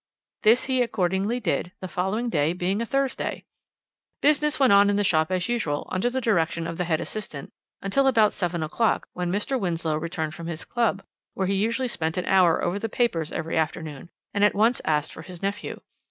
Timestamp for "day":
2.27-2.53